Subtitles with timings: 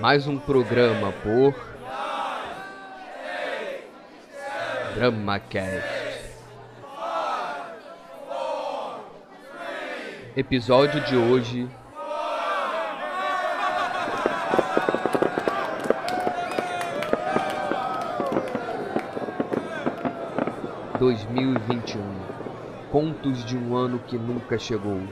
[0.00, 1.52] Mais um programa por
[4.94, 5.82] DramaCast.
[10.36, 11.68] Episódio de hoje
[20.96, 22.38] dois mil e vinte e um
[22.92, 25.02] Contos de um ano que nunca chegou.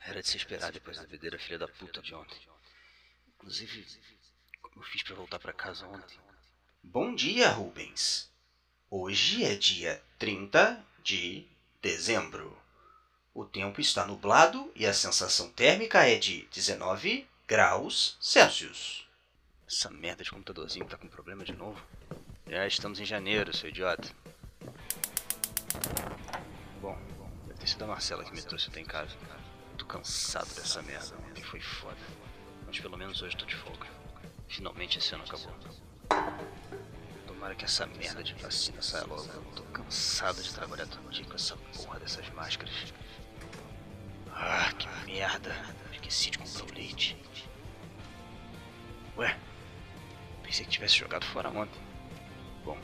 [0.00, 2.38] Era de se esperar depois da videira filha da puta de ontem.
[3.34, 3.86] Inclusive,
[4.62, 6.18] como eu fiz pra voltar pra casa ontem?
[6.82, 8.30] Bom dia, Rubens.
[8.90, 11.46] Hoje é dia 30 de
[11.82, 12.56] dezembro.
[13.34, 19.06] O tempo está nublado e a sensação térmica é de 19 graus Celsius.
[19.66, 21.84] Essa merda de computadorzinho tá com problema de novo.
[22.48, 24.14] Já estamos em janeiro, seu idiota.
[27.64, 29.16] Ter sido a Marcela que me trouxe até em casa.
[29.78, 31.96] Tô cansado dessa merda, ontem foi foda.
[32.66, 33.86] Mas pelo menos hoje tô de folga.
[34.46, 35.50] Finalmente esse ano acabou.
[37.26, 39.26] Tomara que essa merda de vacina saia logo.
[39.56, 42.92] Tô cansado de trabalhar todo dia com essa porra dessas máscaras.
[44.30, 45.56] Ah, que merda.
[45.90, 47.16] Esqueci de comprar o leite.
[49.16, 49.38] Ué,
[50.42, 51.80] pensei que tivesse jogado fora ontem.
[52.62, 52.78] Bom,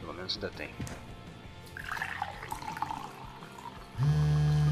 [0.00, 0.74] pelo menos ainda tem.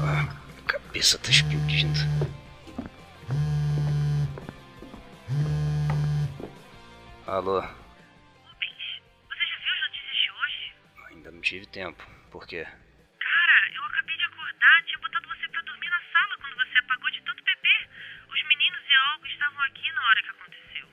[0.05, 1.99] Ah, minha cabeça tá explodindo.
[7.25, 10.73] Alô, você já viu as notícias de hoje?
[11.09, 12.03] ainda não tive tempo.
[12.29, 12.63] Por quê?
[12.65, 17.09] Cara, eu acabei de acordar, tinha botado você pra dormir na sala quando você apagou
[17.09, 17.89] de tanto beber.
[18.27, 20.87] Os meninos e a Olga estavam aqui na hora que aconteceu.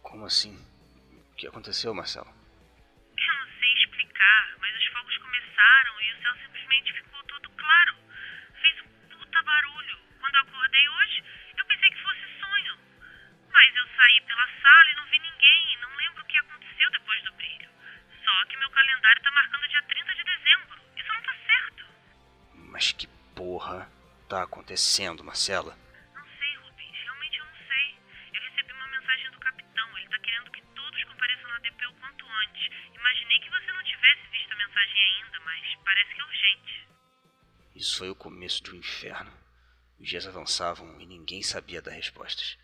[0.00, 0.56] Como assim?
[1.32, 2.28] O que aconteceu, Marcelo?
[3.18, 7.11] Eu não sei explicar, mas os fogos começaram e o céu simplesmente ficou.
[8.62, 9.98] Fez um puta barulho.
[10.20, 11.24] Quando eu acordei hoje,
[11.58, 12.78] eu pensei que fosse sonho.
[13.52, 17.22] Mas eu saí pela sala e não vi ninguém não lembro o que aconteceu depois
[17.24, 17.68] do brilho.
[18.24, 20.80] Só que meu calendário tá marcando dia 30 de dezembro.
[20.96, 21.84] Isso não tá certo.
[22.54, 23.90] Mas que porra
[24.28, 25.76] tá acontecendo, Marcela?
[26.14, 26.96] Não sei, Rubens.
[27.02, 27.98] Realmente eu não sei.
[28.32, 29.98] Eu recebi uma mensagem do capitão.
[29.98, 32.70] Ele tá querendo que todos compareçam na DP o quanto antes.
[32.94, 36.91] Imaginei que você não tivesse visto a mensagem ainda, mas parece que é urgente.
[37.74, 39.32] Isso foi o começo de um inferno.
[39.98, 42.58] Os dias avançavam e ninguém sabia dar respostas.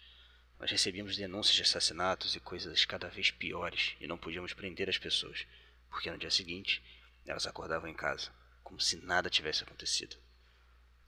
[0.59, 4.99] Nós recebíamos denúncias de assassinatos e coisas cada vez piores e não podíamos prender as
[4.99, 5.47] pessoas,
[5.89, 6.83] porque no dia seguinte
[7.25, 8.31] elas acordavam em casa,
[8.63, 10.17] como se nada tivesse acontecido.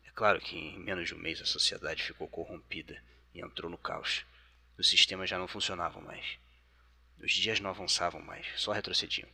[0.05, 3.03] É claro que em menos de um mês a sociedade ficou corrompida
[3.35, 4.25] e entrou no caos.
[4.79, 6.39] Os sistemas já não funcionavam mais.
[7.19, 9.29] Os dias não avançavam mais, só retrocediam.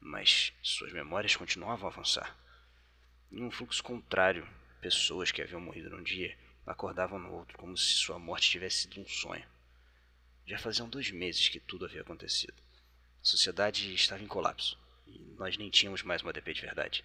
[0.00, 2.36] Mas suas memórias continuavam a avançar.
[3.34, 4.46] Em um fluxo contrário,
[4.82, 9.00] pessoas que haviam morrido num dia acordavam no outro como se sua morte tivesse sido
[9.00, 9.48] um sonho.
[10.46, 12.52] Já faziam dois meses que tudo havia acontecido.
[12.52, 17.02] A sociedade estava em colapso e nós nem tínhamos mais uma DP de verdade.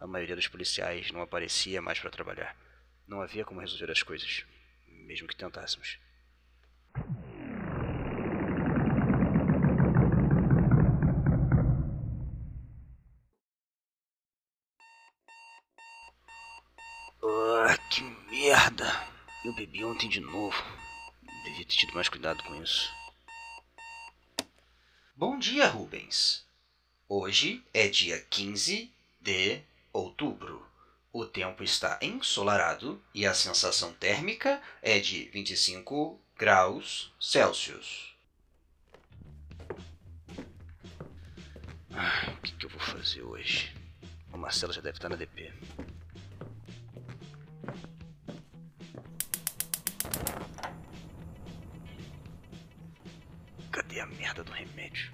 [0.00, 2.56] A maioria dos policiais não aparecia mais para trabalhar.
[3.06, 4.46] Não havia como resolver as coisas,
[4.88, 5.98] mesmo que tentássemos.
[18.76, 19.08] Merda!
[19.44, 20.56] Eu bebi ontem de novo.
[21.44, 22.92] Devia ter tido mais cuidado com isso.
[25.14, 26.44] Bom dia, Rubens.
[27.08, 29.60] Hoje é dia 15 de
[29.92, 30.66] outubro.
[31.12, 38.14] O tempo está ensolarado e a sensação térmica é de 25 graus Celsius.
[41.90, 43.74] Ah, o que, que eu vou fazer hoje?
[44.32, 45.50] O Marcelo já deve estar na DP.
[53.76, 55.12] Cadê a merda do remédio?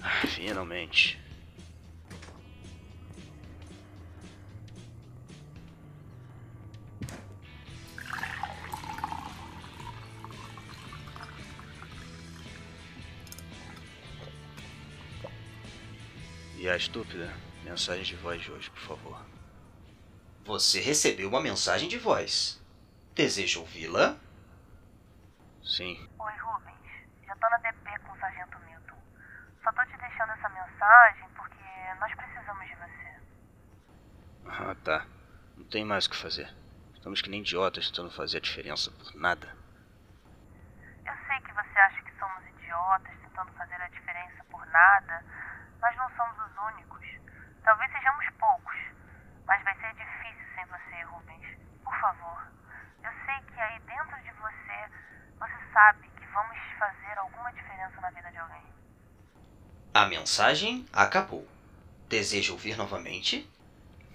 [0.00, 1.20] Ah, finalmente.
[16.56, 17.30] E a estúpida,
[17.64, 19.26] mensagem de voz de hoje, por favor.
[20.46, 22.58] Você recebeu uma mensagem de voz.
[23.14, 24.21] Deseja ouvi-la?
[25.72, 26.76] Sim, Oi, Rubens.
[27.26, 28.98] Já tô na DP com o Sargento Milton.
[29.64, 31.64] Só tô te deixando essa mensagem porque
[31.98, 33.20] nós precisamos de você.
[34.48, 35.06] Ah, tá.
[35.56, 36.54] Não tem mais o que fazer.
[36.92, 39.56] Estamos que nem idiotas tentando fazer a diferença por nada.
[41.06, 45.24] Eu sei que você acha que somos idiotas tentando fazer a diferença por nada,
[45.80, 47.06] mas não somos os únicos.
[47.64, 48.76] Talvez sejamos poucos,
[49.46, 51.58] mas vai ser difícil sem você, Rubens.
[51.82, 52.46] Por favor,
[53.02, 54.41] eu sei que aí dentro de você, você
[55.72, 58.62] sabe que vamos fazer alguma diferença na vida de alguém.
[59.94, 61.46] A mensagem acabou.
[62.08, 63.48] Deseja ouvir novamente?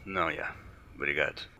[0.06, 0.54] Não, Ya.
[0.96, 1.57] Obrigado.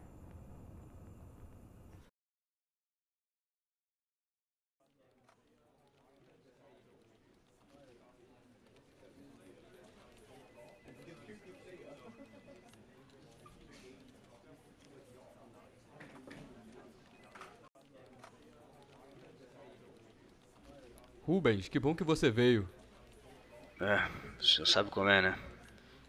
[21.28, 22.70] Rubens, que bom que você veio.
[23.82, 24.10] É,
[24.40, 25.38] o senhor sabe como é, né?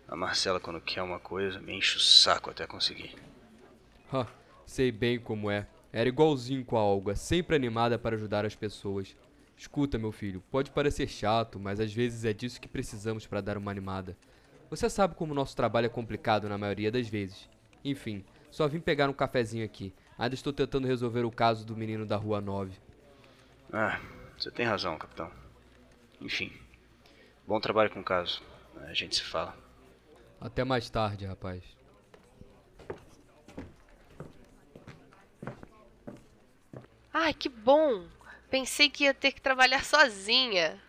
[0.06, 3.17] A Marcela, quando quer uma coisa, me enche o saco até conseguir.
[4.12, 4.29] Ha,
[4.65, 5.67] sei bem como é.
[5.93, 9.17] Era igualzinho com a Olga, sempre animada para ajudar as pessoas.
[9.56, 13.59] Escuta, meu filho, pode parecer chato, mas às vezes é disso que precisamos para dar
[13.59, 14.17] uma animada.
[14.70, 17.50] Você sabe como o nosso trabalho é complicado na maioria das vezes.
[17.85, 19.93] Enfim, só vim pegar um cafezinho aqui.
[20.17, 22.73] Ainda estou tentando resolver o caso do menino da Rua 9.
[23.73, 24.00] Ah,
[24.38, 25.31] você tem razão, capitão.
[26.20, 26.52] Enfim,
[27.46, 28.40] bom trabalho com o caso.
[28.87, 29.56] A gente se fala.
[30.40, 31.62] Até mais tarde, rapaz.
[37.12, 38.06] Ai, que bom!
[38.49, 40.81] Pensei que ia ter que trabalhar sozinha.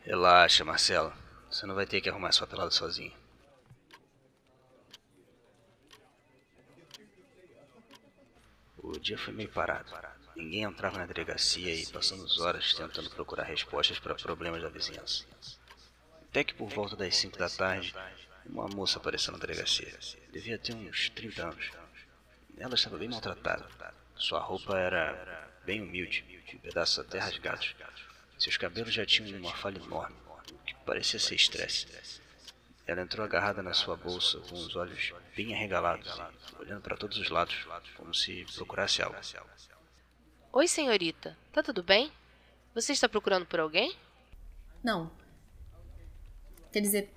[0.00, 1.14] Relaxa, Marcela.
[1.50, 3.12] Você não vai ter que arrumar sua pelada sozinha.
[8.78, 9.94] O dia foi meio parado.
[10.36, 15.24] Ninguém entrava na delegacia e passamos horas tentando procurar respostas para problemas da vizinhança.
[16.28, 17.94] Até que por volta das 5 da tarde,
[18.46, 19.96] uma moça apareceu na delegacia.
[20.32, 21.70] Devia ter uns 30 anos.
[22.58, 23.66] Ela estava bem maltratada.
[24.16, 27.74] Sua roupa era bem humilde, um pedaços até rasgados.
[28.38, 30.16] Seus cabelos já tinham uma falha enorme,
[30.66, 31.86] que parecia ser estresse.
[32.86, 36.12] Ela entrou agarrada na sua bolsa, com os olhos bem arregalados,
[36.58, 37.66] olhando para todos os lados,
[37.96, 39.16] como se procurasse algo.
[40.56, 41.36] Oi, senhorita.
[41.52, 42.12] Tá tudo bem?
[42.76, 43.92] Você está procurando por alguém?
[44.84, 45.10] Não.
[46.72, 47.10] Quer dizer,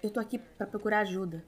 [0.00, 1.44] eu tô aqui pra procurar ajuda.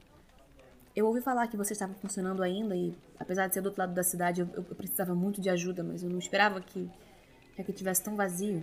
[0.93, 3.93] Eu ouvi falar que você estava funcionando ainda e, apesar de ser do outro lado
[3.93, 6.91] da cidade, eu, eu precisava muito de ajuda, mas eu não esperava que,
[7.55, 8.61] que aqui tivesse tão vazio.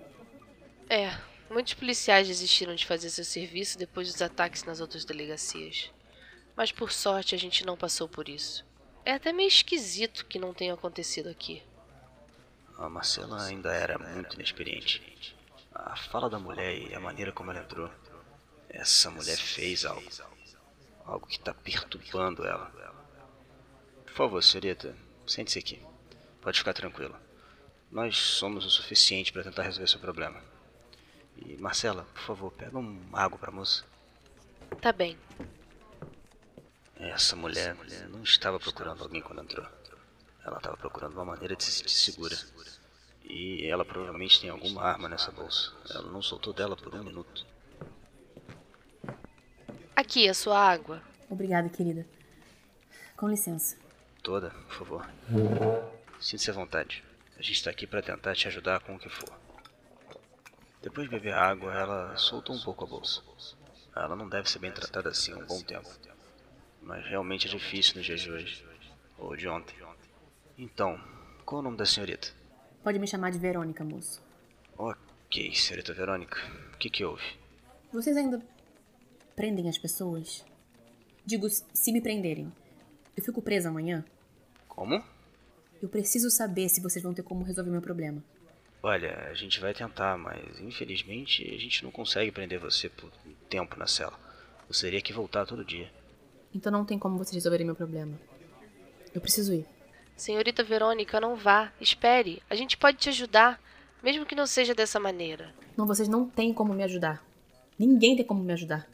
[0.90, 1.18] É,
[1.48, 5.90] muitos policiais desistiram de fazer seu serviço depois dos ataques nas outras delegacias.
[6.54, 8.62] Mas por sorte a gente não passou por isso.
[9.06, 11.62] É até meio esquisito que não tenha acontecido aqui.
[12.78, 15.34] A Marcela ainda era muito inexperiente.
[15.74, 17.90] A fala da mulher e a maneira como ela entrou.
[18.68, 20.06] Essa mulher fez algo.
[21.04, 22.70] Algo que está perturbando ela.
[24.04, 24.94] Por favor, senhorita,
[25.26, 25.82] sente-se aqui.
[26.40, 27.20] Pode ficar tranquila.
[27.90, 30.42] Nós somos o suficiente para tentar resolver seu problema.
[31.36, 33.84] E Marcela, por favor, pega uma água para a moça.
[34.80, 35.18] Tá bem.
[36.98, 37.74] Essa mulher
[38.10, 39.66] não estava procurando alguém quando entrou.
[40.46, 42.36] Ela estava procurando uma maneira de se sentir segura.
[43.24, 45.72] E ela provavelmente tem alguma arma nessa bolsa.
[45.90, 47.44] Ela não soltou dela por um minuto.
[49.96, 51.02] Aqui a sua água.
[51.28, 52.06] Obrigada, querida.
[53.16, 53.76] Com licença.
[54.22, 55.10] Toda, por favor.
[56.20, 57.02] Sinta-se à vontade.
[57.36, 59.36] A gente está aqui para tentar te ajudar com o que for.
[60.80, 63.20] Depois de beber a água, ela soltou um pouco a bolsa.
[63.96, 65.90] Ela não deve ser bem tratada assim há um bom tempo.
[66.80, 68.64] Mas realmente é difícil nos dias de hoje.
[69.18, 69.74] Ou de ontem.
[70.58, 70.98] Então,
[71.44, 72.28] qual é o nome da senhorita?
[72.82, 74.22] Pode me chamar de Verônica, moço.
[74.78, 76.38] Ok, senhorita Verônica.
[76.72, 77.22] O que que houve?
[77.92, 78.40] Vocês ainda
[79.34, 80.44] prendem as pessoas?
[81.24, 82.50] Digo, se me prenderem,
[83.16, 84.04] eu fico presa amanhã?
[84.66, 85.02] Como?
[85.82, 88.24] Eu preciso saber se vocês vão ter como resolver meu problema.
[88.82, 93.34] Olha, a gente vai tentar, mas infelizmente a gente não consegue prender você por um
[93.50, 94.18] tempo na cela.
[94.68, 95.92] Você teria que voltar todo dia.
[96.54, 98.18] Então não tem como vocês resolverem meu problema.
[99.12, 99.66] Eu preciso ir.
[100.16, 101.70] Senhorita Verônica, não vá.
[101.80, 102.42] Espere.
[102.48, 103.60] A gente pode te ajudar,
[104.02, 105.54] mesmo que não seja dessa maneira.
[105.76, 107.22] Não, vocês não têm como me ajudar.
[107.78, 108.88] Ninguém tem como me ajudar.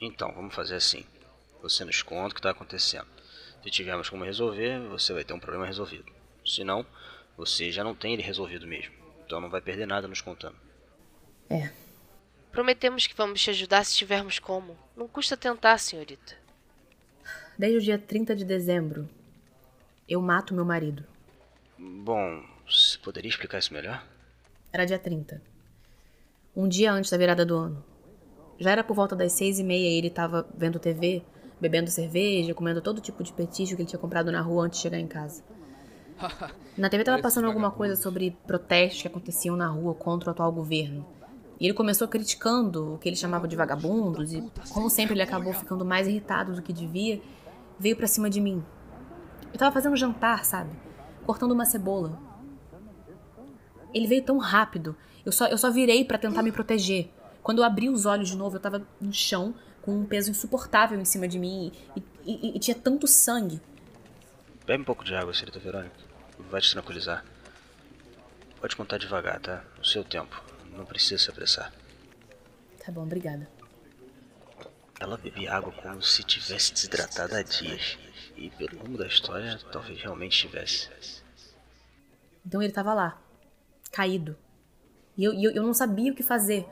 [0.00, 1.04] Então, vamos fazer assim.
[1.62, 3.06] Você nos conta o que está acontecendo.
[3.62, 6.12] Se tivermos como resolver, você vai ter um problema resolvido.
[6.44, 6.84] Se não,
[7.36, 8.94] você já não tem ele resolvido mesmo.
[9.24, 10.56] Então não vai perder nada nos contando.
[11.50, 11.70] É.
[12.50, 14.76] Prometemos que vamos te ajudar se tivermos como.
[14.96, 16.36] Não custa tentar, senhorita.
[17.58, 19.08] Desde o dia 30 de dezembro,
[20.08, 21.04] eu mato meu marido.
[21.78, 24.04] Bom, você poderia explicar isso melhor?
[24.72, 25.40] Era dia 30.
[26.56, 27.84] Um dia antes da virada do ano.
[28.58, 31.22] Já era por volta das seis e meia e ele tava vendo TV,
[31.60, 34.82] bebendo cerveja, comendo todo tipo de petisco que ele tinha comprado na rua antes de
[34.82, 35.42] chegar em casa.
[36.76, 40.32] Na TV tava Olha passando alguma coisa sobre protestos que aconteciam na rua contra o
[40.32, 41.06] atual governo.
[41.60, 45.52] E ele começou criticando o que ele chamava de vagabundos e, como sempre, ele acabou
[45.52, 47.20] ficando mais irritado do que devia,
[47.78, 48.64] veio pra cima de mim.
[49.52, 50.70] Eu tava fazendo jantar, sabe?
[51.26, 52.18] Cortando uma cebola.
[53.92, 54.96] Ele veio tão rápido.
[55.24, 57.10] Eu só, eu só virei pra tentar me proteger.
[57.42, 61.00] Quando eu abri os olhos de novo, eu tava no chão, com um peso insuportável
[61.00, 63.60] em cima de mim e, e- e tinha tanto sangue.
[64.66, 65.94] Bebe um pouco de água, senhorita Verônica.
[66.50, 67.24] Vai te tranquilizar.
[68.60, 69.64] Pode contar devagar, tá?
[69.78, 70.42] No seu tempo.
[70.76, 71.72] Não precisa se apressar.
[72.84, 73.48] Tá bom, obrigada.
[75.00, 77.98] Ela bebia água como se tivesse desidratado há dias.
[78.38, 80.88] E pelo rumo da história, talvez realmente tivesse.
[82.46, 83.20] Então ele tava lá,
[83.90, 84.36] caído.
[85.16, 86.64] E eu, eu, eu não sabia o que fazer.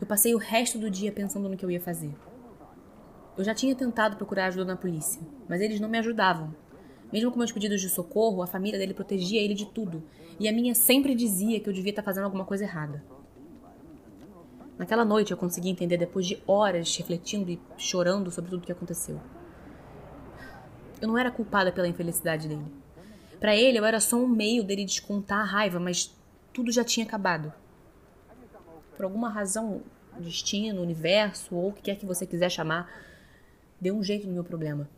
[0.00, 2.10] Eu passei o resto do dia pensando no que eu ia fazer.
[3.36, 6.54] Eu já tinha tentado procurar ajuda na polícia, mas eles não me ajudavam.
[7.12, 10.02] Mesmo com meus pedidos de socorro, a família dele protegia ele de tudo.
[10.40, 13.04] E a minha sempre dizia que eu devia estar fazendo alguma coisa errada.
[14.78, 18.72] Naquela noite eu consegui entender depois de horas refletindo e chorando sobre tudo o que
[18.72, 19.20] aconteceu.
[21.02, 22.64] Eu não era culpada pela infelicidade dele.
[23.40, 26.16] Pra ele, eu era só um meio dele descontar a raiva, mas
[26.52, 27.52] tudo já tinha acabado.
[28.94, 29.82] Por alguma razão,
[30.20, 32.88] destino, universo, ou o que quer que você quiser chamar,
[33.80, 34.88] deu um jeito no meu problema.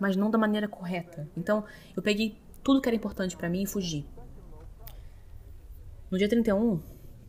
[0.00, 1.28] Mas não da maneira correta.
[1.36, 1.64] Então,
[1.96, 4.04] eu peguei tudo que era importante pra mim e fugi.
[6.10, 6.80] No dia 31,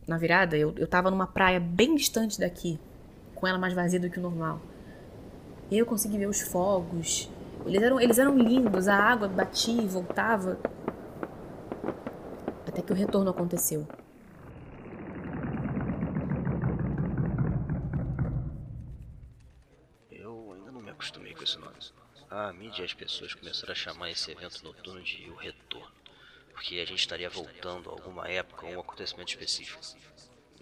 [0.04, 2.76] na virada, eu, eu tava numa praia bem distante daqui,
[3.36, 4.60] com ela mais vazia do que o normal.
[5.70, 7.30] Eu consegui ver os fogos.
[7.66, 10.58] Eles eram, eles eram lindos, a água batia e voltava.
[12.66, 13.86] Até que o retorno aconteceu.
[20.10, 21.76] Eu ainda não me acostumei com esse nome.
[22.30, 25.92] A mídia e as pessoas começaram a chamar esse evento noturno de O Retorno.
[26.52, 29.80] Porque a gente estaria voltando a alguma época ou um acontecimento específico.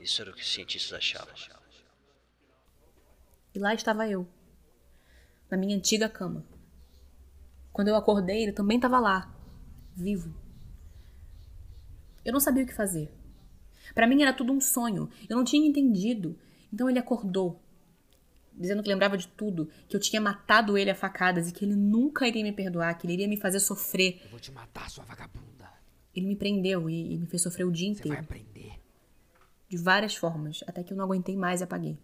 [0.01, 1.35] Isso era o que os cientistas achavam.
[3.55, 4.27] E lá estava eu,
[5.51, 6.45] na minha antiga cama.
[7.73, 9.33] Quando eu acordei, ele também estava lá,
[9.95, 10.35] vivo.
[12.25, 13.11] Eu não sabia o que fazer.
[13.95, 15.09] Para mim era tudo um sonho.
[15.29, 16.39] Eu não tinha entendido.
[16.73, 17.61] Então ele acordou,
[18.53, 21.75] dizendo que lembrava de tudo, que eu tinha matado ele a facadas e que ele
[21.75, 24.21] nunca iria me perdoar, que ele iria me fazer sofrer.
[24.25, 25.69] Eu vou te matar, sua vagabunda.
[26.15, 28.81] Ele me prendeu e, e me fez sofrer o dia Você vai inteiro, aprender.
[29.69, 31.99] de várias formas, até que eu não aguentei mais e apaguei.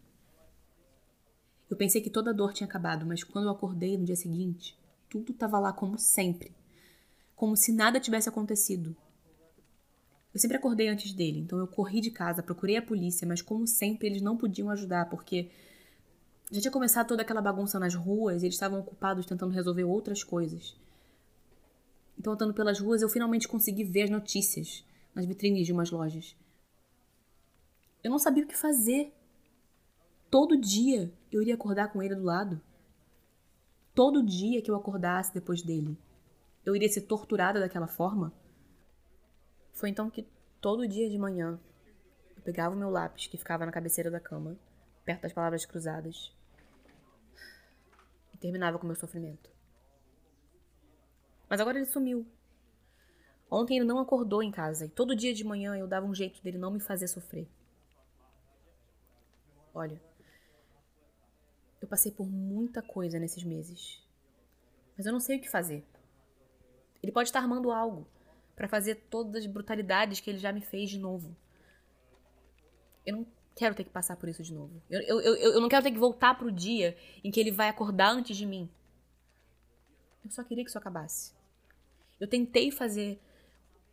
[1.68, 4.76] Eu pensei que toda a dor tinha acabado, mas quando eu acordei no dia seguinte,
[5.08, 6.52] tudo estava lá como sempre.
[7.34, 8.96] Como se nada tivesse acontecido.
[10.32, 13.66] Eu sempre acordei antes dele, então eu corri de casa, procurei a polícia, mas como
[13.66, 15.50] sempre eles não podiam ajudar, porque
[16.50, 20.22] já tinha começado toda aquela bagunça nas ruas e eles estavam ocupados tentando resolver outras
[20.22, 20.76] coisas.
[22.18, 24.84] Então, andando pelas ruas, eu finalmente consegui ver as notícias
[25.14, 26.36] nas vitrines de umas lojas.
[28.02, 29.12] Eu não sabia o que fazer.
[30.30, 32.60] Todo dia eu iria acordar com ele do lado.
[33.96, 35.98] Todo dia que eu acordasse depois dele,
[36.66, 38.30] eu iria ser torturada daquela forma.
[39.72, 40.28] Foi então que
[40.60, 41.58] todo dia de manhã
[42.36, 44.58] eu pegava o meu lápis que ficava na cabeceira da cama,
[45.02, 46.30] perto das palavras cruzadas,
[48.34, 49.50] e terminava com o meu sofrimento.
[51.48, 52.26] Mas agora ele sumiu.
[53.50, 56.42] Ontem ele não acordou em casa e todo dia de manhã eu dava um jeito
[56.42, 57.48] dele não me fazer sofrer.
[59.72, 59.98] Olha,
[61.80, 64.02] eu passei por muita coisa nesses meses.
[64.96, 65.84] Mas eu não sei o que fazer.
[67.02, 68.06] Ele pode estar armando algo
[68.54, 71.36] para fazer todas as brutalidades que ele já me fez de novo.
[73.04, 74.82] Eu não quero ter que passar por isso de novo.
[74.88, 77.68] Eu, eu, eu, eu não quero ter que voltar pro dia em que ele vai
[77.68, 78.68] acordar antes de mim.
[80.24, 81.34] Eu só queria que isso acabasse.
[82.18, 83.20] Eu tentei fazer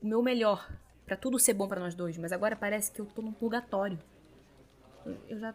[0.01, 0.67] o meu melhor
[1.05, 3.99] para tudo ser bom para nós dois, mas agora parece que eu tô num purgatório.
[5.05, 5.53] Eu, eu já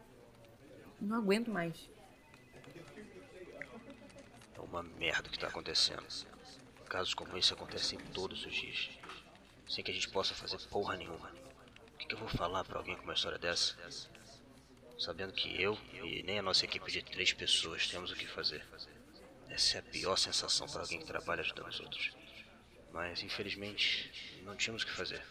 [1.00, 1.90] não aguento mais.
[4.70, 6.06] Uma merda que tá acontecendo.
[6.88, 8.90] Casos como esse acontecem todos os dias.
[9.66, 11.30] Sem que a gente possa fazer porra nenhuma.
[11.94, 13.76] O que, que eu vou falar pra alguém com uma história dessa?
[14.98, 18.64] Sabendo que eu e nem a nossa equipe de três pessoas temos o que fazer.
[19.48, 22.12] Essa é a pior sensação para alguém que trabalha ajudando os outros.
[22.92, 25.25] Mas infelizmente não tínhamos o que fazer.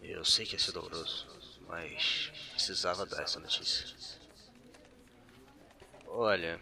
[0.00, 1.26] Eu sei que ia ser doloroso,
[1.66, 3.86] mas precisava dar essa notícia.
[6.06, 6.60] Olha,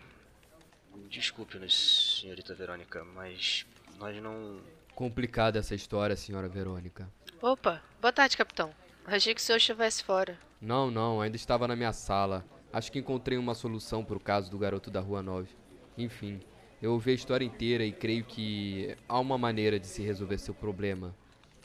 [1.08, 3.66] desculpe-nos, senhorita Verônica, mas
[3.98, 4.60] nós não.
[4.94, 7.08] Complicada essa história, senhora Verônica.
[7.40, 8.72] Opa, boa tarde, capitão.
[9.04, 10.38] Achei que o senhor estivesse fora.
[10.60, 12.44] Não, não, ainda estava na minha sala.
[12.72, 15.48] Acho que encontrei uma solução para o caso do garoto da Rua 9.
[15.96, 16.40] Enfim,
[16.80, 20.54] eu ouvi a história inteira e creio que há uma maneira de se resolver seu
[20.54, 21.14] problema,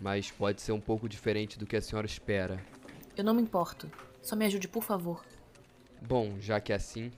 [0.01, 2.63] mas pode ser um pouco diferente do que a senhora espera.
[3.17, 3.89] Eu não me importo.
[4.21, 5.25] Só me ajude, por favor.
[6.01, 7.12] Bom, já que é assim,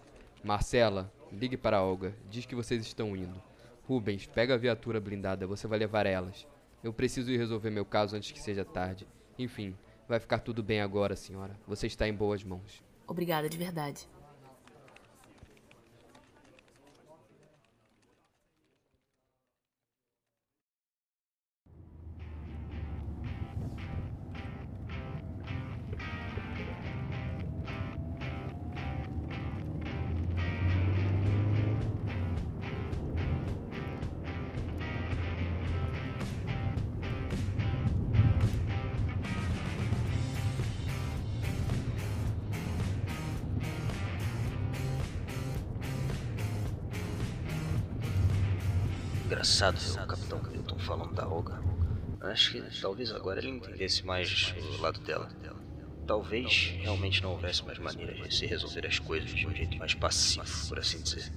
[0.43, 2.13] Marcela, ligue para a Olga.
[2.29, 3.41] Diz que vocês estão indo.
[3.87, 6.47] Rubens, pega a viatura blindada, você vai levar elas.
[6.83, 9.07] Eu preciso ir resolver meu caso antes que seja tarde.
[9.37, 9.75] Enfim,
[10.07, 11.57] vai ficar tudo bem agora, senhora.
[11.67, 12.83] Você está em boas mãos.
[13.07, 14.07] Obrigada, de verdade.
[49.41, 51.59] Engraçado ver o Capitão Clinton falando da Olga.
[52.21, 55.27] Acho que talvez agora ele entendesse mais o lado dela.
[56.05, 59.95] Talvez realmente não houvesse mais maneira de se resolver as coisas de um jeito mais
[59.95, 61.27] passivo, por assim dizer.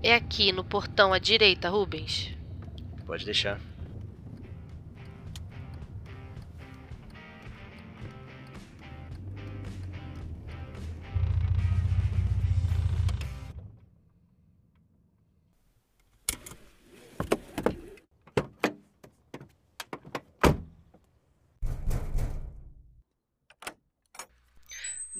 [0.00, 2.30] É aqui, no portão à direita, Rubens.
[3.04, 3.60] Pode deixar.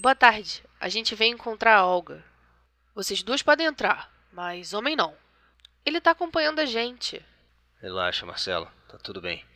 [0.02, 0.64] Boa tarde.
[0.80, 2.24] A gente vem encontrar a Olga.
[2.92, 5.16] Vocês duas podem entrar, mas homem não.
[5.86, 7.24] Ele tá acompanhando a gente.
[7.80, 8.68] Relaxa, Marcelo.
[8.88, 9.46] Tá tudo bem.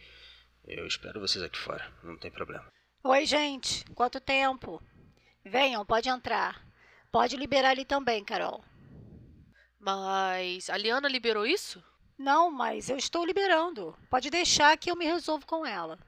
[0.64, 1.92] Eu espero vocês aqui fora.
[2.00, 2.64] Não tem problema.
[3.02, 3.84] Oi, gente.
[3.86, 4.80] Quanto tempo?
[5.44, 6.64] Venham, pode entrar.
[7.10, 8.64] Pode liberar ele também, Carol.
[9.80, 11.82] Mas a Liana liberou isso?
[12.16, 13.98] Não, mas eu estou liberando.
[14.08, 15.98] Pode deixar que eu me resolvo com ela.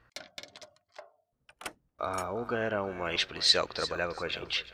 [2.00, 4.64] A Olga era uma ex-policial que trabalhava com a gente.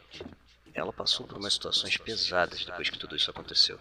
[0.75, 3.81] Ela passou por umas situações pesadas depois que tudo isso aconteceu.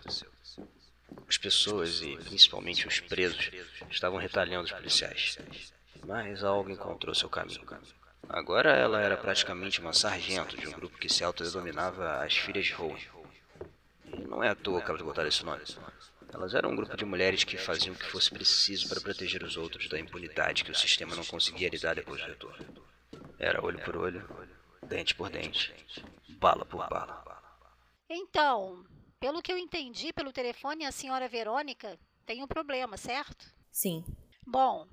[1.28, 3.52] As pessoas, e principalmente os presos,
[3.92, 5.38] estavam retalhando os policiais.
[6.08, 7.68] Mas a Olga encontrou seu caminho.
[8.30, 12.72] Agora ela era praticamente uma sargento de um grupo que se autodenominava as Filhas de
[12.72, 12.98] Rowan.
[14.06, 15.64] E não é à toa que elas botaram esse nome.
[16.34, 19.58] Elas eram um grupo de mulheres que faziam o que fosse preciso para proteger os
[19.58, 22.93] outros da impunidade que o sistema não conseguia lhe dar depois do retorno.
[23.44, 24.26] Era olho por olho,
[24.88, 25.74] dente por dente,
[26.40, 27.42] bala por bala.
[28.10, 28.86] Então,
[29.20, 33.46] pelo que eu entendi pelo telefone, a senhora Verônica tem um problema, certo?
[33.70, 34.06] Sim.
[34.48, 34.88] Bom,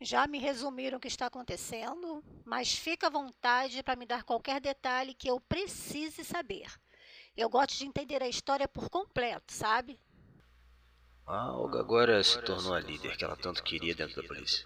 [0.00, 4.60] já me resumiram o que está acontecendo, mas fica à vontade para me dar qualquer
[4.60, 6.72] detalhe que eu precise saber.
[7.36, 9.98] Eu gosto de entender a história por completo, sabe?
[11.26, 14.64] A Olga agora se tornou a líder que ela tanto queria dentro da polícia.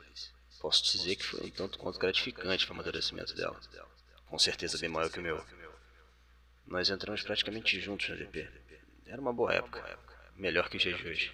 [0.61, 3.59] Posso dizer que foi um tanto quanto gratificante para o amadurecimento dela.
[4.27, 5.43] Com certeza bem maior que o meu.
[6.67, 8.47] Nós entramos praticamente juntos na DP.
[9.07, 9.99] Era uma boa época.
[10.37, 11.33] Melhor que os dias de hoje.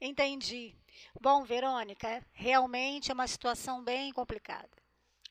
[0.00, 0.76] Entendi.
[1.20, 4.70] Bom, Verônica, realmente é uma situação bem complicada.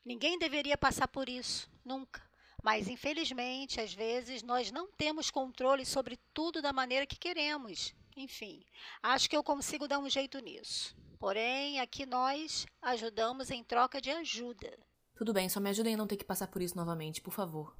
[0.04, 2.22] Ninguém deveria passar por isso, nunca.
[2.62, 7.94] Mas, infelizmente, às vezes nós não temos controle sobre tudo da maneira que queremos.
[8.16, 8.64] Enfim,
[9.02, 10.94] acho que eu consigo dar um jeito nisso.
[11.22, 14.76] Porém, aqui nós ajudamos em troca de ajuda.
[15.14, 17.76] Tudo bem, só me ajudem a não ter que passar por isso novamente, por favor.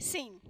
[0.00, 0.40] Sim,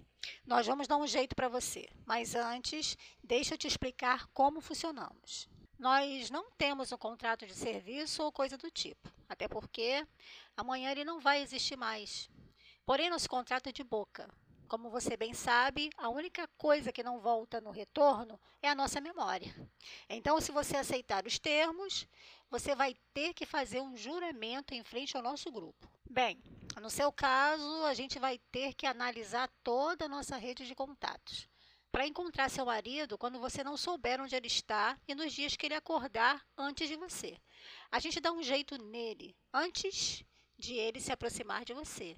[0.46, 1.90] nós vamos dar um jeito para você.
[2.06, 5.46] Mas antes, deixa eu te explicar como funcionamos.
[5.78, 10.02] Nós não temos um contrato de serviço ou coisa do tipo, até porque
[10.56, 12.30] amanhã ele não vai existir mais.
[12.86, 14.26] Porém, nosso contrato é de boca.
[14.72, 19.02] Como você bem sabe, a única coisa que não volta no retorno é a nossa
[19.02, 19.54] memória.
[20.08, 22.08] Então, se você aceitar os termos,
[22.50, 25.86] você vai ter que fazer um juramento em frente ao nosso grupo.
[26.08, 26.42] Bem,
[26.80, 31.46] no seu caso, a gente vai ter que analisar toda a nossa rede de contatos
[31.90, 35.66] para encontrar seu marido quando você não souber onde ele está e nos dias que
[35.66, 37.36] ele acordar antes de você.
[37.90, 40.24] A gente dá um jeito nele antes
[40.58, 42.16] de ele se aproximar de você,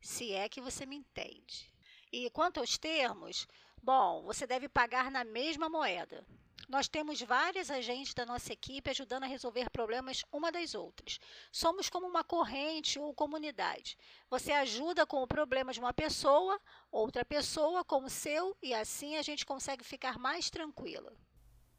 [0.00, 1.71] se é que você me entende.
[2.12, 3.48] E quanto aos termos,
[3.82, 6.24] bom, você deve pagar na mesma moeda.
[6.68, 11.18] Nós temos várias agentes da nossa equipe ajudando a resolver problemas uma das outras.
[11.50, 13.96] Somos como uma corrente ou comunidade.
[14.30, 19.16] Você ajuda com o problema de uma pessoa, outra pessoa com o seu, e assim
[19.16, 21.12] a gente consegue ficar mais tranquila.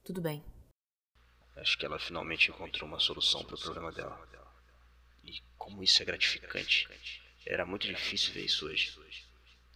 [0.04, 0.44] Tudo bem.
[1.56, 4.28] Acho que ela finalmente encontrou uma solução para o problema dela.
[5.24, 6.88] E como isso é gratificante.
[7.46, 8.92] Era muito difícil ver isso hoje,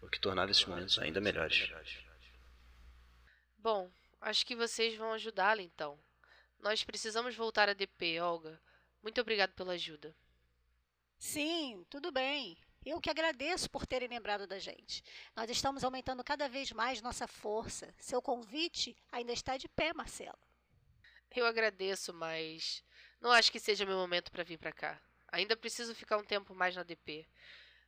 [0.01, 1.69] o que tornava esses momentos ainda melhores.
[3.57, 5.99] Bom, acho que vocês vão ajudá-la então.
[6.59, 8.59] Nós precisamos voltar a DP, Olga.
[9.01, 10.15] Muito obrigado pela ajuda.
[11.17, 12.57] Sim, tudo bem.
[12.85, 15.03] Eu que agradeço por terem lembrado da gente.
[15.35, 17.93] Nós estamos aumentando cada vez mais nossa força.
[17.99, 20.39] Seu convite ainda está de pé, Marcela.
[21.35, 22.83] Eu agradeço, mas
[23.19, 25.01] não acho que seja meu momento para vir para cá.
[25.27, 27.27] Ainda preciso ficar um tempo mais na DP.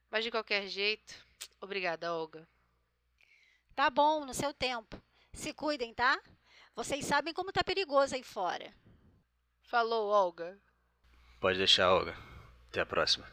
[0.10, 1.14] Mas de qualquer jeito,
[1.62, 2.48] obrigada, Olga.
[3.76, 5.02] Tá bom, no seu tempo.
[5.34, 6.20] Se cuidem, tá?
[6.76, 8.74] Vocês sabem como tá perigoso aí fora.
[9.64, 10.60] Falou, Olga.
[11.40, 12.16] Pode deixar, Olga.
[12.70, 13.30] Até a próxima.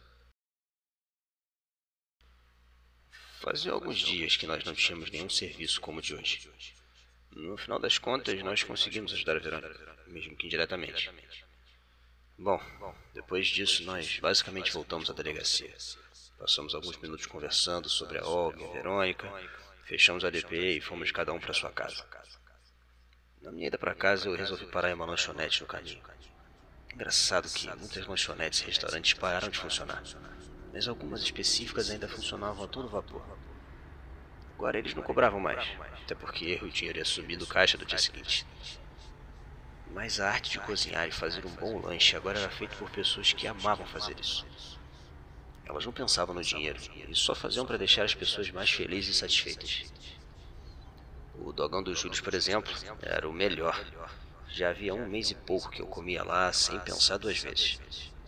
[3.40, 6.50] Fazia alguns dias que nós não tínhamos nenhum serviço como o de hoje.
[7.30, 11.10] No final das contas, nós conseguimos ajudar a Verônica, mesmo que indiretamente.
[12.38, 12.60] Bom,
[13.14, 15.74] depois disso, nós basicamente voltamos à delegacia.
[16.38, 19.32] Passamos alguns minutos conversando sobre a Olga e a Verônica,
[19.84, 22.04] fechamos a DP e fomos cada um para sua casa.
[23.40, 26.02] Na minha ida para casa, eu resolvi parar em uma lanchonete no caminho.
[26.92, 30.02] Engraçado que muitas lanchonetes e restaurantes pararam de funcionar,
[30.72, 33.24] mas algumas específicas ainda funcionavam a todo vapor.
[34.54, 35.66] Agora eles não cobravam mais,
[36.04, 38.46] até porque eu tinha assumido o caixa do dia seguinte.
[39.90, 43.32] Mas a arte de cozinhar e fazer um bom lanche agora era feita por pessoas
[43.32, 44.46] que amavam fazer isso.
[45.66, 49.18] Elas não pensavam no dinheiro e só faziam para deixar as pessoas mais felizes e
[49.18, 49.92] satisfeitas.
[51.34, 53.84] O dogão dos Júlios, por exemplo, era o melhor.
[54.48, 57.78] Já havia um mês e pouco que eu comia lá sem pensar duas vezes.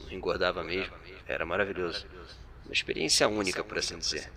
[0.01, 0.95] Não engordava mesmo,
[1.27, 2.07] era maravilhoso.
[2.67, 4.31] Uma experiência única, por assim dizer.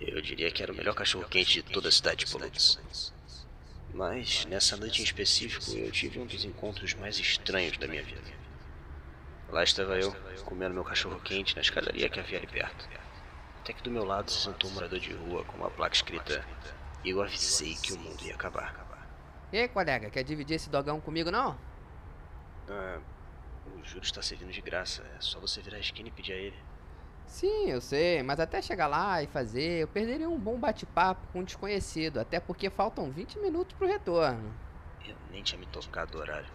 [0.00, 2.78] Eu diria que era o melhor cachorro-quente de toda a cidade de Pollux.
[3.92, 8.39] Mas, nessa noite em específico, eu tive um dos encontros mais estranhos da minha vida.
[9.52, 12.88] Lá estava eu, comendo meu cachorro-quente na escadaria que havia ali perto.
[13.60, 16.44] Até que do meu lado se sentou um morador de rua com uma placa escrita
[17.04, 18.88] Eu avisei que o mundo ia acabar.
[19.52, 21.58] E aí, colega, quer dividir esse dogão comigo não?
[22.68, 23.00] Ah,
[23.66, 25.02] o juro está servindo de graça.
[25.16, 26.56] É só você virar a esquina e pedir a ele.
[27.26, 31.40] Sim, eu sei, mas até chegar lá e fazer, eu perderia um bom bate-papo com
[31.40, 34.54] um desconhecido, até porque faltam 20 minutos pro retorno.
[35.04, 36.48] Eu nem tinha me tocado do horário.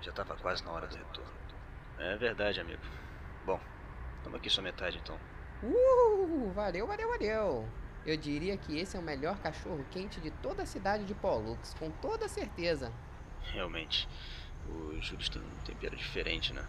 [0.00, 1.41] Já estava quase na hora do retorno.
[2.02, 2.82] É verdade, amigo.
[3.46, 3.60] Bom,
[4.24, 5.16] toma aqui sua metade então.
[5.62, 7.68] Uh, valeu, valeu, valeu.
[8.04, 11.74] Eu diria que esse é o melhor cachorro quente de toda a cidade de Pollux,
[11.74, 12.92] com toda certeza.
[13.52, 14.08] Realmente,
[14.68, 16.66] os Júlios têm um tempero diferente, né?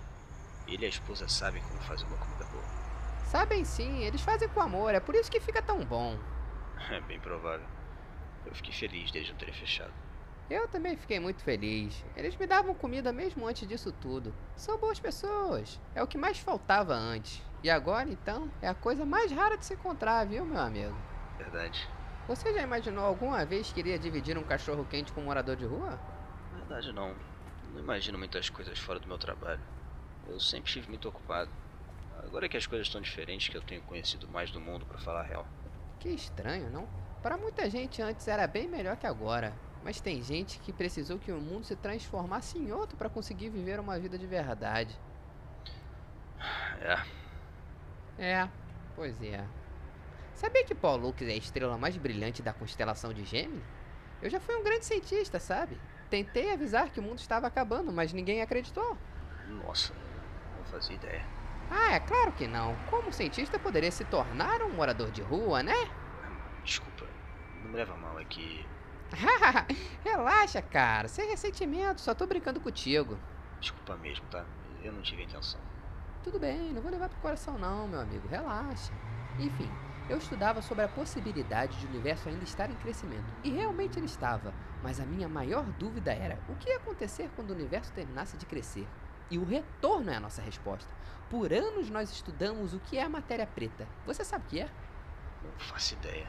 [0.68, 2.64] Ele e a esposa sabem como fazer uma comida boa.
[3.26, 6.18] Sabem sim, eles fazem com amor, é por isso que fica tão bom.
[6.92, 7.66] É bem provável.
[8.46, 9.94] Eu fiquei feliz deles não terem fechado.
[10.54, 12.06] Eu também fiquei muito feliz.
[12.16, 14.32] Eles me davam comida mesmo antes disso tudo.
[14.56, 15.82] São boas pessoas.
[15.96, 17.42] É o que mais faltava antes.
[17.64, 20.96] E agora, então, é a coisa mais rara de se encontrar, viu, meu amigo?
[21.40, 21.90] Verdade.
[22.28, 25.66] Você já imaginou alguma vez que iria dividir um cachorro quente com um morador de
[25.66, 26.00] rua?
[26.56, 27.16] Verdade não.
[27.74, 29.60] Não imagino muitas coisas fora do meu trabalho.
[30.28, 31.50] Eu sempre estive muito ocupado.
[32.20, 35.22] Agora que as coisas estão diferentes, que eu tenho conhecido mais do mundo, para falar
[35.22, 35.48] a real.
[36.00, 36.88] Que estranho, não?
[37.24, 39.52] Para muita gente antes era bem melhor que agora.
[39.84, 43.80] Mas tem gente que precisou que o mundo se transformasse em outro para conseguir viver
[43.80, 44.98] uma vida de verdade.
[46.82, 47.24] É.
[48.18, 48.50] É,
[48.96, 49.46] pois é.
[50.34, 53.64] Sabia que Pollux é a estrela mais brilhante da constelação de Gêmeos?
[54.22, 55.78] Eu já fui um grande cientista, sabe?
[56.10, 58.98] Tentei avisar que o mundo estava acabando, mas ninguém acreditou.
[59.48, 59.94] Nossa,
[60.58, 61.26] não fazia ideia.
[61.70, 62.76] Ah, é claro que não.
[62.90, 65.76] Como cientista poderia se tornar um morador de rua, né?
[66.64, 67.06] Desculpa,
[67.64, 68.66] não me leva mal, é que.
[70.04, 71.08] Relaxa, cara.
[71.08, 73.18] Sem ressentimento, só tô brincando contigo.
[73.60, 74.46] Desculpa mesmo, tá?
[74.84, 75.60] Eu não tive a intenção.
[76.24, 78.28] Tudo bem, não vou levar pro coração não, meu amigo.
[78.28, 78.94] Relaxa.
[79.40, 79.70] Enfim,
[80.10, 83.34] eu estudava sobre a possibilidade de o universo ainda estar em crescimento.
[83.44, 84.54] E realmente ele estava.
[84.82, 88.46] Mas a minha maior dúvida era: o que ia acontecer quando o universo terminasse de
[88.46, 88.88] crescer?
[89.32, 90.90] E o retorno é a nossa resposta.
[91.30, 93.88] Por anos nós estudamos o que é a matéria preta.
[94.06, 94.70] Você sabe o que é?
[95.44, 96.28] Não faço ideia.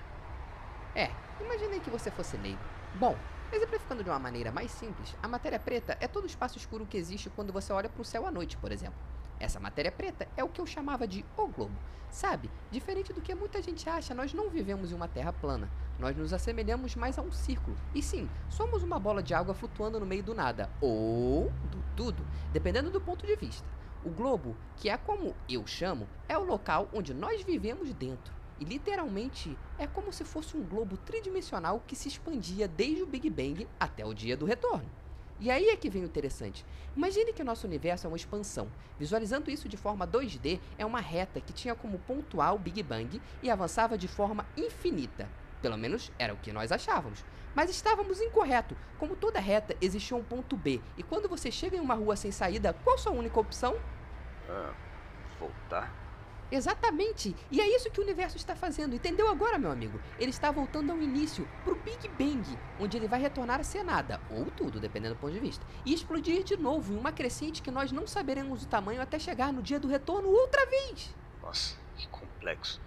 [0.95, 2.59] É, imaginei que você fosse leigo.
[2.95, 3.17] Bom,
[3.53, 6.97] exemplificando de uma maneira mais simples, a matéria preta é todo o espaço escuro que
[6.97, 8.99] existe quando você olha para o céu à noite, por exemplo.
[9.41, 11.75] Essa matéria preta é o que eu chamava de o globo.
[12.09, 15.69] Sabe, diferente do que muita gente acha, nós não vivemos em uma terra plana.
[15.99, 17.77] Nós nos assemelhamos mais a um círculo.
[17.93, 20.71] E sim, somos uma bola de água flutuando no meio do nada.
[20.81, 23.67] Ou do tudo, dependendo do ponto de vista.
[24.05, 28.33] O globo, que é como eu chamo, é o local onde nós vivemos dentro.
[28.61, 33.29] E literalmente é como se fosse um globo tridimensional que se expandia desde o Big
[33.29, 34.89] Bang até o dia do retorno.
[35.41, 36.65] E aí é que vem o interessante.
[36.97, 38.69] Imagine que o nosso universo é uma expansão.
[38.99, 42.83] Visualizando isso de forma 2D, é uma reta que tinha como ponto A o Big
[42.83, 45.29] Bang e avançava de forma infinita.
[45.61, 47.25] Pelo menos era o que nós achávamos.
[47.55, 48.77] Mas estávamos incorreto.
[48.99, 50.81] Como toda reta, existia um ponto B.
[50.97, 53.77] E quando você chega em uma rua sem saída, qual sua única opção?
[54.49, 54.73] Ah,
[55.41, 56.04] voltar?
[56.55, 57.35] Exatamente!
[57.51, 60.01] E é isso que o universo está fazendo, entendeu agora, meu amigo?
[60.21, 64.21] Ele está voltando ao início, pro Big Bang, onde ele vai retornar a ser nada,
[64.31, 67.73] ou tudo, dependendo do ponto de vista, e explodir de novo em uma crescente que
[67.73, 71.13] nós não saberemos o tamanho até chegar no dia do retorno outra vez!
[71.43, 72.81] Nossa, que complexo.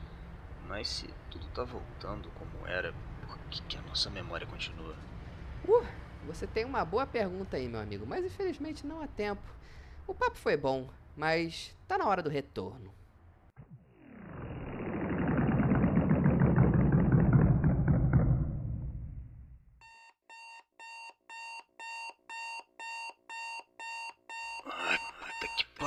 [0.65, 2.93] Mas se tudo tá voltando como era,
[3.25, 4.95] por que, que a nossa memória continua?
[5.67, 5.85] Uh,
[6.25, 9.43] você tem uma boa pergunta aí, meu amigo, mas infelizmente não há tempo.
[10.07, 12.95] O papo foi bom, mas tá na hora do retorno.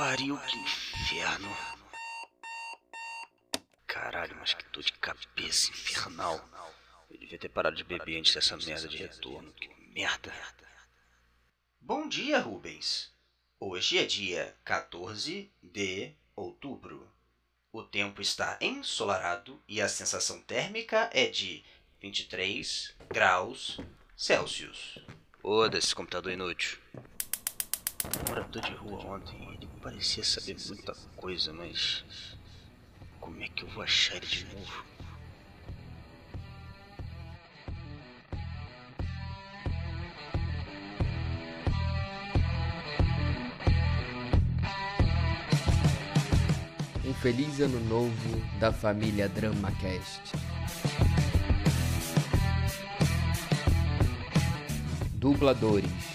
[0.01, 1.55] Pariu, que inferno.
[3.85, 6.43] Caralho, mas que dor de cabeça infernal.
[7.07, 9.53] Eu devia ter parado de beber antes dessa merda de retorno.
[9.53, 10.33] Que merda.
[11.79, 13.13] Bom dia, Rubens.
[13.59, 17.07] Hoje é dia 14 de outubro.
[17.71, 21.63] O tempo está ensolarado e a sensação térmica é de
[22.01, 23.79] 23 graus
[24.17, 24.97] Celsius.
[25.39, 26.79] Foda-se, computador inútil.
[28.27, 32.05] Morador de rua ontem, ele parecia saber muita coisa, mas.
[33.19, 34.85] Como é que eu vou achar ele de novo?
[47.05, 50.21] Um feliz ano novo da família DramaCast.
[55.13, 56.10] Dubladores.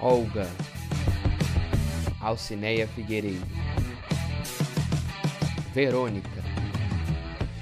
[0.00, 0.48] Olga.
[2.20, 3.46] Alcineia Figueiredo.
[5.74, 6.42] Verônica.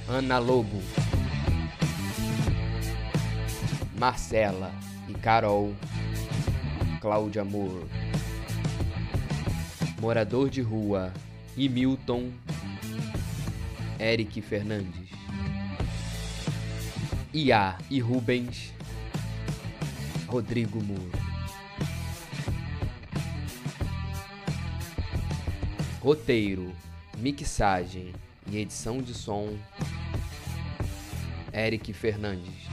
[0.09, 0.81] Ana Lobo.
[3.99, 4.73] Marcela
[5.09, 5.75] e Carol.
[7.01, 7.87] Cláudia Moore.
[10.01, 11.13] Morador de rua
[11.57, 12.31] Hamilton
[13.99, 15.11] Eric Fernandes
[17.35, 18.73] Ia e Rubens
[20.29, 21.28] Rodrigo Moore
[26.09, 26.75] Roteiro,
[27.19, 28.15] mixagem
[28.51, 29.59] e edição de som
[31.53, 32.65] Eric Fernandes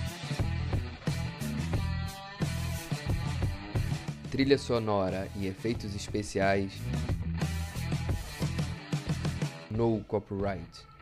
[4.31, 6.71] Trilha sonora e efeitos especiais
[9.69, 10.94] No copyright.